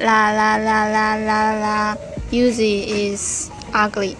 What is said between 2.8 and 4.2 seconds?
is ugly.